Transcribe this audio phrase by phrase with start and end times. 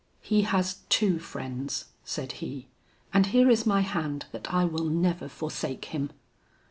[0.23, 2.69] "He has two friends," said he,
[3.13, 6.09] "and here is my hand that I will never forsake him."